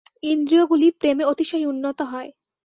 [0.23, 2.29] ইন্দ্রিয়গুলি প্রেমে অতিশয় উন্নত হয়।